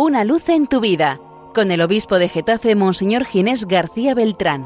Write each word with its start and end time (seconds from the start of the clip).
Una 0.00 0.22
luz 0.22 0.48
en 0.48 0.68
tu 0.68 0.78
vida, 0.78 1.20
con 1.52 1.72
el 1.72 1.80
obispo 1.80 2.20
de 2.20 2.28
Getafe, 2.28 2.76
Monseñor 2.76 3.24
Ginés 3.24 3.64
García 3.64 4.14
Beltrán. 4.14 4.64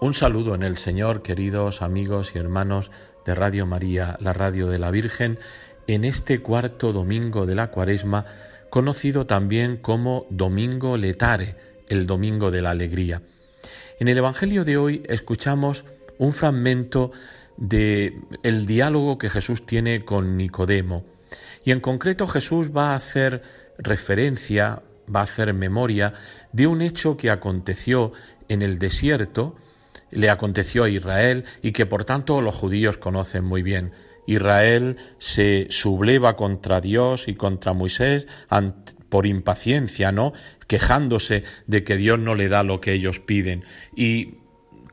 Un 0.00 0.14
saludo 0.14 0.54
en 0.54 0.62
el 0.62 0.78
Señor, 0.78 1.22
queridos 1.22 1.82
amigos 1.82 2.36
y 2.36 2.38
hermanos 2.38 2.92
de 3.26 3.34
Radio 3.34 3.66
María, 3.66 4.16
la 4.20 4.32
radio 4.32 4.68
de 4.68 4.78
la 4.78 4.92
Virgen, 4.92 5.40
en 5.88 6.04
este 6.04 6.40
cuarto 6.40 6.92
domingo 6.92 7.46
de 7.46 7.56
la 7.56 7.72
Cuaresma, 7.72 8.26
conocido 8.70 9.26
también 9.26 9.76
como 9.76 10.26
Domingo 10.30 10.96
Letare, 10.96 11.56
el 11.88 12.06
Domingo 12.06 12.52
de 12.52 12.62
la 12.62 12.70
Alegría. 12.70 13.22
En 13.98 14.06
el 14.06 14.18
Evangelio 14.18 14.64
de 14.64 14.76
hoy 14.76 15.02
escuchamos 15.08 15.84
un 16.16 16.32
fragmento 16.32 17.10
de 17.56 18.20
el 18.44 18.66
diálogo 18.66 19.18
que 19.18 19.30
Jesús 19.30 19.66
tiene 19.66 20.04
con 20.04 20.36
Nicodemo. 20.36 21.18
Y 21.64 21.72
en 21.72 21.80
concreto 21.80 22.26
Jesús 22.26 22.70
va 22.76 22.92
a 22.92 22.96
hacer 22.96 23.42
referencia, 23.78 24.82
va 25.14 25.20
a 25.20 25.24
hacer 25.24 25.52
memoria 25.54 26.14
de 26.52 26.66
un 26.66 26.82
hecho 26.82 27.16
que 27.16 27.30
aconteció 27.30 28.12
en 28.48 28.62
el 28.62 28.78
desierto, 28.78 29.56
le 30.10 30.30
aconteció 30.30 30.84
a 30.84 30.88
Israel 30.88 31.44
y 31.62 31.72
que 31.72 31.86
por 31.86 32.04
tanto 32.04 32.40
los 32.42 32.54
judíos 32.54 32.96
conocen 32.96 33.44
muy 33.44 33.62
bien. 33.62 33.92
Israel 34.26 34.96
se 35.18 35.66
subleva 35.70 36.36
contra 36.36 36.80
Dios 36.80 37.28
y 37.28 37.34
contra 37.34 37.72
Moisés 37.72 38.26
por 39.08 39.26
impaciencia, 39.26 40.12
¿no? 40.12 40.32
Quejándose 40.66 41.42
de 41.66 41.82
que 41.84 41.96
Dios 41.96 42.18
no 42.18 42.34
le 42.34 42.48
da 42.48 42.62
lo 42.62 42.80
que 42.80 42.92
ellos 42.92 43.18
piden. 43.18 43.64
Y 43.96 44.34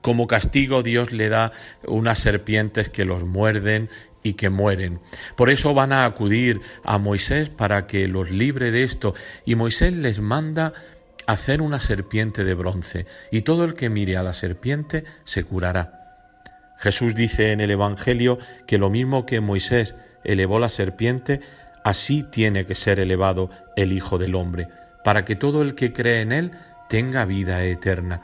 como 0.01 0.27
castigo 0.27 0.83
Dios 0.83 1.11
le 1.11 1.29
da 1.29 1.51
unas 1.85 2.19
serpientes 2.19 2.89
que 2.89 3.05
los 3.05 3.25
muerden 3.25 3.89
y 4.27 4.33
que 4.33 4.49
mueren. 4.49 4.99
Por 5.35 5.49
eso 5.49 5.73
van 5.73 5.93
a 5.93 6.05
acudir 6.05 6.61
a 6.83 6.97
Moisés 6.97 7.49
para 7.49 7.87
que 7.87 8.07
los 8.07 8.29
libre 8.29 8.71
de 8.71 8.83
esto. 8.83 9.13
Y 9.45 9.55
Moisés 9.55 9.95
les 9.95 10.19
manda 10.19 10.73
hacer 11.27 11.61
una 11.61 11.79
serpiente 11.79 12.43
de 12.43 12.53
bronce, 12.53 13.05
y 13.31 13.41
todo 13.41 13.65
el 13.65 13.73
que 13.73 13.89
mire 13.89 14.17
a 14.17 14.23
la 14.23 14.33
serpiente 14.33 15.03
se 15.25 15.43
curará. 15.43 15.93
Jesús 16.77 17.15
dice 17.15 17.51
en 17.51 17.59
el 17.59 17.71
Evangelio 17.71 18.37
que 18.65 18.77
lo 18.77 18.89
mismo 18.89 19.25
que 19.25 19.41
Moisés 19.41 19.95
elevó 20.23 20.59
la 20.59 20.69
serpiente, 20.69 21.41
así 21.83 22.23
tiene 22.23 22.65
que 22.65 22.75
ser 22.75 22.99
elevado 22.99 23.49
el 23.75 23.91
Hijo 23.91 24.17
del 24.17 24.35
Hombre, 24.35 24.67
para 25.03 25.25
que 25.25 25.35
todo 25.35 25.61
el 25.61 25.75
que 25.75 25.91
cree 25.91 26.21
en 26.21 26.31
Él 26.31 26.51
tenga 26.87 27.25
vida 27.25 27.63
eterna. 27.63 28.21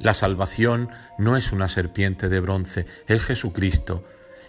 La 0.00 0.14
salvación 0.14 0.90
no 1.18 1.36
es 1.36 1.52
una 1.52 1.68
serpiente 1.68 2.28
de 2.28 2.40
bronce, 2.40 2.86
es 3.06 3.22
Jesucristo. 3.22 4.04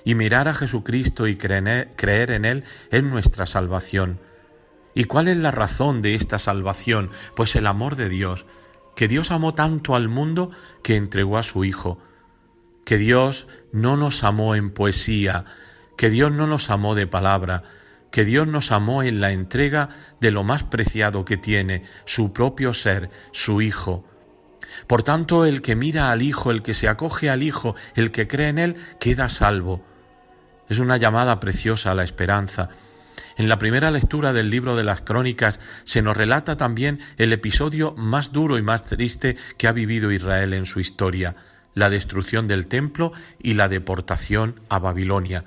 Y 0.05 0.15
mirar 0.15 0.47
a 0.47 0.53
Jesucristo 0.53 1.27
y 1.27 1.35
creer 1.35 2.31
en 2.31 2.45
Él 2.45 2.63
es 2.91 3.03
nuestra 3.03 3.45
salvación. 3.45 4.21
¿Y 4.93 5.03
cuál 5.03 5.27
es 5.27 5.35
la 5.35 5.51
razón 5.51 6.01
de 6.01 6.15
esta 6.15 6.39
salvación? 6.39 7.11
Pues 7.35 7.57
el 7.57 7.67
amor 7.67 7.97
de 7.97 8.07
Dios, 8.07 8.45
que 8.95 9.09
Dios 9.09 9.31
amó 9.31 9.53
tanto 9.53 9.95
al 9.95 10.07
mundo 10.07 10.51
que 10.83 10.95
entregó 10.95 11.37
a 11.37 11.43
su 11.43 11.65
Hijo, 11.65 11.99
que 12.85 12.97
Dios 12.97 13.47
no 13.73 13.97
nos 13.97 14.23
amó 14.23 14.55
en 14.55 14.71
poesía, 14.71 15.43
que 15.97 16.09
Dios 16.09 16.31
no 16.31 16.47
nos 16.47 16.69
amó 16.69 16.95
de 16.95 17.07
palabra, 17.07 17.63
que 18.09 18.23
Dios 18.23 18.47
nos 18.47 18.71
amó 18.71 19.03
en 19.03 19.19
la 19.19 19.31
entrega 19.31 19.89
de 20.21 20.31
lo 20.31 20.45
más 20.45 20.63
preciado 20.63 21.25
que 21.25 21.35
tiene, 21.35 21.83
su 22.05 22.31
propio 22.31 22.73
ser, 22.73 23.09
su 23.33 23.61
Hijo. 23.61 24.05
Por 24.87 25.03
tanto, 25.03 25.45
el 25.45 25.61
que 25.61 25.75
mira 25.75 26.11
al 26.11 26.21
Hijo, 26.21 26.51
el 26.51 26.61
que 26.61 26.73
se 26.73 26.87
acoge 26.87 27.29
al 27.29 27.43
Hijo, 27.43 27.75
el 27.95 28.11
que 28.11 28.27
cree 28.29 28.47
en 28.47 28.59
Él, 28.59 28.75
queda 28.99 29.27
salvo. 29.27 29.83
Es 30.67 30.80
una 30.80 30.97
llamada 30.97 31.39
preciosa 31.39 31.91
a 31.91 31.95
la 31.95 32.03
esperanza. 32.03 32.69
En 33.38 33.49
la 33.49 33.59
primera 33.59 33.91
lectura 33.91 34.33
del 34.33 34.49
libro 34.49 34.75
de 34.75 34.83
las 34.83 35.02
Crónicas 35.02 35.59
se 35.83 36.02
nos 36.02 36.16
relata 36.16 36.57
también 36.57 37.00
el 37.17 37.34
episodio 37.34 37.94
más 37.97 38.31
duro 38.31 38.57
y 38.57 38.62
más 38.62 38.84
triste 38.84 39.35
que 39.57 39.67
ha 39.67 39.73
vivido 39.73 40.12
Israel 40.12 40.53
en 40.53 40.66
su 40.66 40.79
historia, 40.79 41.35
la 41.73 41.89
destrucción 41.89 42.47
del 42.47 42.67
templo 42.67 43.12
y 43.41 43.53
la 43.53 43.67
deportación 43.67 44.62
a 44.69 44.79
Babilonia. 44.79 45.44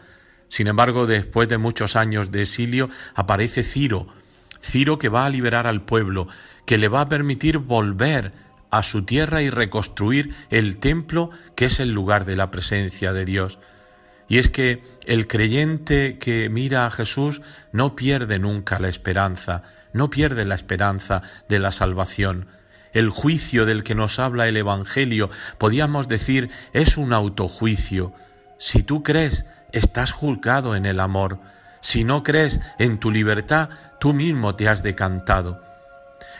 Sin 0.48 0.66
embargo, 0.66 1.06
después 1.06 1.48
de 1.48 1.58
muchos 1.58 1.96
años 1.96 2.30
de 2.30 2.42
exilio, 2.42 2.90
aparece 3.14 3.64
Ciro, 3.64 4.08
Ciro 4.62 4.98
que 4.98 5.08
va 5.08 5.24
a 5.24 5.30
liberar 5.30 5.66
al 5.66 5.82
pueblo, 5.82 6.28
que 6.66 6.78
le 6.78 6.88
va 6.88 7.02
a 7.02 7.08
permitir 7.08 7.58
volver 7.58 8.32
a 8.70 8.82
su 8.82 9.02
tierra 9.04 9.42
y 9.42 9.50
reconstruir 9.50 10.34
el 10.50 10.76
templo 10.78 11.30
que 11.54 11.66
es 11.66 11.80
el 11.80 11.92
lugar 11.92 12.24
de 12.24 12.36
la 12.36 12.50
presencia 12.50 13.12
de 13.12 13.24
Dios. 13.24 13.58
Y 14.28 14.38
es 14.38 14.50
que 14.50 14.82
el 15.06 15.26
creyente 15.26 16.18
que 16.18 16.48
mira 16.50 16.86
a 16.86 16.90
Jesús 16.90 17.40
no 17.72 17.96
pierde 17.96 18.38
nunca 18.38 18.78
la 18.78 18.88
esperanza, 18.88 19.62
no 19.92 20.10
pierde 20.10 20.44
la 20.44 20.54
esperanza 20.54 21.22
de 21.48 21.58
la 21.58 21.72
salvación. 21.72 22.46
El 22.92 23.08
juicio 23.08 23.64
del 23.64 23.82
que 23.82 23.94
nos 23.94 24.18
habla 24.18 24.46
el 24.46 24.56
Evangelio, 24.56 25.30
podíamos 25.56 26.08
decir, 26.08 26.50
es 26.72 26.98
un 26.98 27.12
autojuicio. 27.12 28.12
Si 28.58 28.82
tú 28.82 29.02
crees, 29.02 29.46
estás 29.72 30.12
juzgado 30.12 30.76
en 30.76 30.84
el 30.84 31.00
amor. 31.00 31.40
Si 31.80 32.04
no 32.04 32.22
crees 32.22 32.60
en 32.78 32.98
tu 32.98 33.10
libertad, 33.10 33.70
tú 33.98 34.12
mismo 34.12 34.56
te 34.56 34.68
has 34.68 34.82
decantado. 34.82 35.67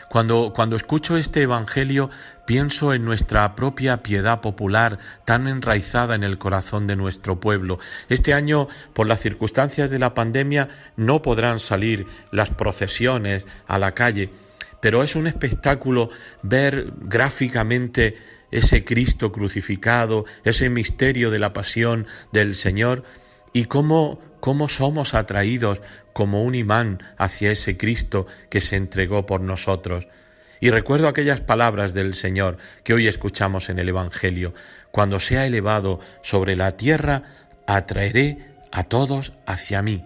Cuando, 0.09 0.53
cuando 0.55 0.75
escucho 0.75 1.17
este 1.17 1.43
Evangelio 1.43 2.09
pienso 2.45 2.93
en 2.93 3.05
nuestra 3.05 3.55
propia 3.55 4.01
piedad 4.01 4.41
popular 4.41 4.97
tan 5.23 5.47
enraizada 5.47 6.15
en 6.15 6.23
el 6.23 6.39
corazón 6.39 6.87
de 6.87 6.95
nuestro 6.95 7.39
pueblo. 7.39 7.79
Este 8.09 8.33
año, 8.33 8.67
por 8.93 9.05
las 9.05 9.19
circunstancias 9.19 9.91
de 9.91 9.99
la 9.99 10.15
pandemia, 10.15 10.69
no 10.97 11.21
podrán 11.21 11.59
salir 11.59 12.07
las 12.31 12.49
procesiones 12.49 13.45
a 13.67 13.77
la 13.77 13.93
calle, 13.93 14.31
pero 14.81 15.03
es 15.03 15.15
un 15.15 15.27
espectáculo 15.27 16.09
ver 16.41 16.91
gráficamente 17.01 18.17
ese 18.51 18.83
Cristo 18.83 19.31
crucificado, 19.31 20.25
ese 20.43 20.69
misterio 20.69 21.29
de 21.29 21.39
la 21.39 21.53
pasión 21.53 22.07
del 22.31 22.55
Señor 22.55 23.03
y 23.53 23.65
cómo, 23.65 24.19
cómo 24.39 24.67
somos 24.67 25.13
atraídos 25.13 25.81
como 26.13 26.43
un 26.43 26.55
imán 26.55 27.01
hacia 27.17 27.51
ese 27.51 27.77
Cristo 27.77 28.27
que 28.49 28.61
se 28.61 28.75
entregó 28.75 29.25
por 29.25 29.41
nosotros. 29.41 30.07
Y 30.59 30.71
recuerdo 30.71 31.07
aquellas 31.07 31.41
palabras 31.41 31.93
del 31.93 32.15
Señor 32.15 32.57
que 32.83 32.93
hoy 32.93 33.07
escuchamos 33.07 33.69
en 33.69 33.79
el 33.79 33.89
Evangelio. 33.89 34.53
Cuando 34.91 35.19
sea 35.19 35.45
elevado 35.45 35.99
sobre 36.21 36.55
la 36.55 36.71
tierra, 36.71 37.23
atraeré 37.65 38.49
a 38.71 38.83
todos 38.83 39.33
hacia 39.45 39.81
mí. 39.81 40.05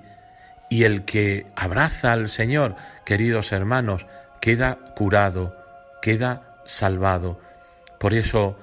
Y 0.69 0.83
el 0.83 1.05
que 1.05 1.47
abraza 1.55 2.13
al 2.13 2.29
Señor, 2.29 2.75
queridos 3.05 3.51
hermanos, 3.51 4.05
queda 4.41 4.77
curado, 4.95 5.55
queda 6.01 6.59
salvado. 6.65 7.39
Por 7.99 8.13
eso, 8.13 8.57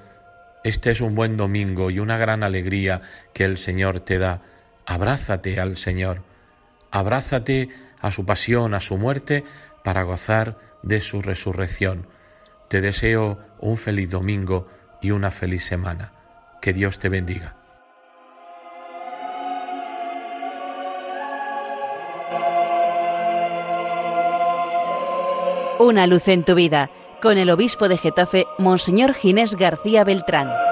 este 0.63 0.91
es 0.91 1.01
un 1.01 1.15
buen 1.15 1.37
domingo 1.37 1.89
y 1.89 1.99
una 1.99 2.17
gran 2.17 2.43
alegría 2.43 3.01
que 3.33 3.43
el 3.43 3.57
Señor 3.57 4.01
te 4.01 4.19
da. 4.19 4.41
Abrázate 4.85 5.59
al 5.59 5.77
Señor, 5.77 6.23
abrázate 6.91 7.69
a 7.99 8.11
su 8.11 8.25
pasión, 8.25 8.73
a 8.73 8.79
su 8.79 8.97
muerte, 8.97 9.43
para 9.83 10.03
gozar 10.03 10.57
de 10.83 11.01
su 11.01 11.21
resurrección. 11.21 12.07
Te 12.67 12.81
deseo 12.81 13.37
un 13.59 13.77
feliz 13.77 14.09
domingo 14.09 14.67
y 15.01 15.11
una 15.11 15.31
feliz 15.31 15.65
semana. 15.65 16.13
Que 16.61 16.73
Dios 16.73 16.99
te 16.99 17.09
bendiga. 17.09 17.55
Una 25.79 26.05
luz 26.05 26.27
en 26.27 26.43
tu 26.43 26.53
vida, 26.53 26.91
con 27.23 27.39
el 27.39 27.49
obispo 27.49 27.89
de 27.89 27.97
Getafe, 27.97 28.45
Monseñor 28.59 29.15
Ginés 29.15 29.55
García 29.55 30.03
Beltrán. 30.03 30.70